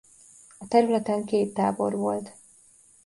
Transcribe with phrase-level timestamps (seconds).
[0.57, 2.33] A területen két tábor volt.